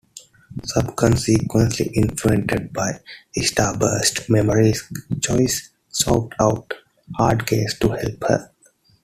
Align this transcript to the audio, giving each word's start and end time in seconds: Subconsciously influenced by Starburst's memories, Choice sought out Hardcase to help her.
Subconsciously 0.65 1.91
influenced 1.93 2.73
by 2.73 2.99
Starburst's 3.37 4.27
memories, 4.31 4.83
Choice 5.21 5.69
sought 5.89 6.33
out 6.39 6.73
Hardcase 7.19 7.77
to 7.81 7.89
help 7.89 8.23
her. 8.27 8.51